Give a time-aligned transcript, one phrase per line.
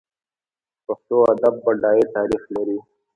[0.85, 2.77] پښتو ادب بډای تاریخ لري.